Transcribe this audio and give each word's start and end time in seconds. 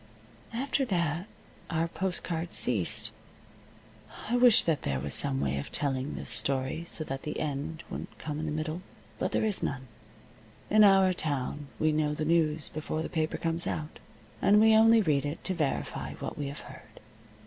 After 0.51 0.83
that 0.85 1.27
our 1.69 1.87
postal 1.87 2.27
cards 2.27 2.55
ceased. 2.55 3.11
I 4.29 4.35
wish 4.35 4.63
that 4.63 4.81
there 4.81 4.99
was 4.99 5.13
some 5.13 5.39
way 5.39 5.59
of 5.59 5.71
telling 5.71 6.15
this 6.15 6.31
story 6.31 6.85
so 6.87 7.03
that 7.03 7.21
the 7.21 7.39
end 7.39 7.83
wouldn't 7.87 8.17
come 8.17 8.39
in 8.39 8.47
the 8.47 8.51
middle. 8.51 8.81
But 9.19 9.31
there 9.31 9.45
is 9.45 9.61
none. 9.61 9.87
In 10.71 10.83
our 10.83 11.13
town 11.13 11.67
we 11.77 11.91
know 11.91 12.15
the 12.15 12.25
news 12.25 12.67
before 12.69 13.03
the 13.03 13.09
paper 13.09 13.37
comes 13.37 13.67
out, 13.67 13.99
and 14.41 14.59
we 14.59 14.73
only 14.75 15.03
read 15.03 15.23
it 15.23 15.43
to 15.43 15.53
verify 15.53 16.13
what 16.15 16.35
we 16.35 16.47
have 16.47 16.61
heard. 16.61 16.99